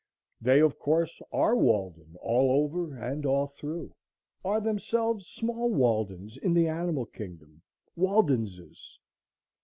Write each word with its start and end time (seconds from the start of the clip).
They, 0.41 0.61
of 0.61 0.79
course, 0.79 1.21
are 1.31 1.55
Walden 1.55 2.15
all 2.23 2.49
over 2.63 2.97
and 2.97 3.23
all 3.23 3.45
through; 3.59 3.93
are 4.43 4.59
themselves 4.59 5.27
small 5.27 5.69
Waldens 5.69 6.37
in 6.37 6.55
the 6.55 6.67
animal 6.67 7.05
kingdom, 7.05 7.61
Waldenses. 7.95 8.97